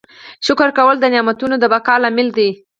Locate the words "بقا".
1.73-1.95